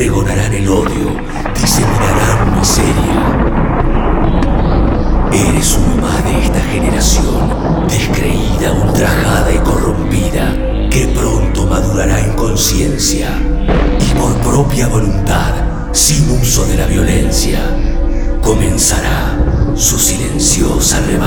pregonarán 0.00 0.54
el 0.54 0.66
odio, 0.66 1.14
diseminarán 1.60 2.58
miseria. 2.58 3.20
Eres 5.30 5.76
uno 5.76 6.00
más 6.00 6.24
de 6.24 6.42
esta 6.42 6.60
generación, 6.72 7.86
descreída, 7.86 8.72
ultrajada 8.82 9.52
y 9.52 9.58
corrompida, 9.58 10.56
que 10.88 11.06
pronto 11.14 11.66
madurará 11.66 12.18
en 12.18 12.32
conciencia 12.32 13.28
y 14.00 14.18
por 14.18 14.32
propia 14.38 14.88
voluntad, 14.88 15.52
sin 15.92 16.30
uso 16.30 16.64
de 16.64 16.78
la 16.78 16.86
violencia, 16.86 17.60
comenzará 18.40 19.38
su 19.76 19.98
silenciosa 19.98 20.98
revolución. 21.00 21.19